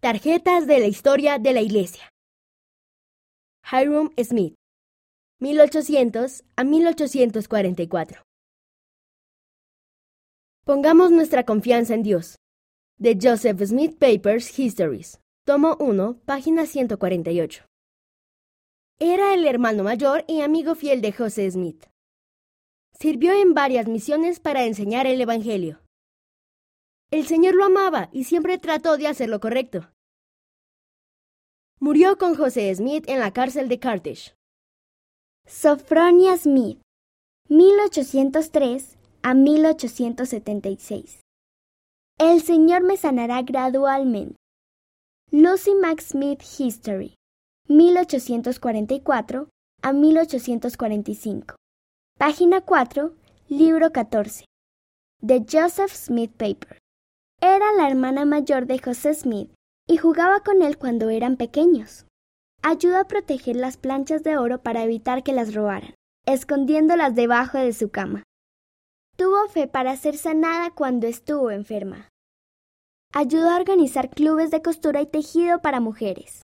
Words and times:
Tarjetas 0.00 0.68
de 0.68 0.78
la 0.78 0.86
historia 0.86 1.40
de 1.40 1.52
la 1.52 1.60
Iglesia. 1.60 2.08
Hiram 3.64 4.10
Smith, 4.16 4.54
1800 5.40 6.44
a 6.54 6.62
1844. 6.62 8.22
Pongamos 10.64 11.10
nuestra 11.10 11.44
confianza 11.44 11.94
en 11.94 12.04
Dios. 12.04 12.36
De 12.96 13.18
Joseph 13.20 13.60
Smith 13.60 13.98
Papers 13.98 14.56
Histories, 14.56 15.18
tomo 15.44 15.76
1, 15.80 16.20
página 16.24 16.66
148. 16.66 17.64
Era 19.00 19.34
el 19.34 19.44
hermano 19.48 19.82
mayor 19.82 20.24
y 20.28 20.42
amigo 20.42 20.76
fiel 20.76 21.00
de 21.00 21.10
José 21.10 21.50
Smith. 21.50 21.86
Sirvió 23.00 23.32
en 23.32 23.52
varias 23.52 23.88
misiones 23.88 24.38
para 24.38 24.64
enseñar 24.64 25.08
el 25.08 25.20
Evangelio. 25.20 25.80
El 27.10 27.26
Señor 27.26 27.54
lo 27.54 27.64
amaba 27.64 28.10
y 28.12 28.24
siempre 28.24 28.58
trató 28.58 28.98
de 28.98 29.06
hacer 29.06 29.30
lo 29.30 29.40
correcto. 29.40 29.88
Murió 31.80 32.18
con 32.18 32.34
José 32.34 32.74
Smith 32.74 33.04
en 33.08 33.18
la 33.20 33.32
cárcel 33.32 33.68
de 33.68 33.78
Carthage. 33.78 34.34
Sophronia 35.46 36.36
Smith, 36.36 36.78
1803 37.48 38.98
a 39.22 39.32
1876. 39.32 41.20
El 42.18 42.42
Señor 42.42 42.82
me 42.82 42.98
sanará 42.98 43.40
gradualmente. 43.42 44.36
Lucy 45.30 45.74
Max 45.74 46.08
Smith 46.08 46.42
History, 46.58 47.14
1844 47.68 49.48
a 49.80 49.92
1845. 49.94 51.56
Página 52.18 52.60
4, 52.60 53.14
libro 53.48 53.92
14. 53.92 54.44
De 55.22 55.46
Joseph 55.50 55.92
Smith 55.92 56.32
Paper. 56.36 56.78
Era 57.40 57.72
la 57.72 57.88
hermana 57.88 58.24
mayor 58.24 58.66
de 58.66 58.78
José 58.80 59.14
Smith 59.14 59.50
y 59.86 59.96
jugaba 59.96 60.40
con 60.40 60.62
él 60.62 60.76
cuando 60.76 61.08
eran 61.08 61.36
pequeños. 61.36 62.04
Ayudó 62.62 62.98
a 62.98 63.04
proteger 63.04 63.54
las 63.54 63.76
planchas 63.76 64.24
de 64.24 64.36
oro 64.36 64.62
para 64.62 64.82
evitar 64.82 65.22
que 65.22 65.32
las 65.32 65.54
robaran, 65.54 65.94
escondiéndolas 66.26 67.14
debajo 67.14 67.58
de 67.58 67.72
su 67.72 67.90
cama. 67.90 68.24
Tuvo 69.16 69.48
fe 69.48 69.68
para 69.68 69.96
ser 69.96 70.16
sanada 70.16 70.70
cuando 70.70 71.06
estuvo 71.06 71.50
enferma. 71.50 72.08
Ayudó 73.12 73.50
a 73.50 73.56
organizar 73.56 74.10
clubes 74.10 74.50
de 74.50 74.60
costura 74.60 75.00
y 75.00 75.06
tejido 75.06 75.60
para 75.60 75.80
mujeres. 75.80 76.36